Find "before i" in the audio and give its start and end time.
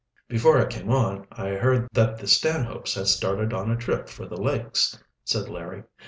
0.27-0.65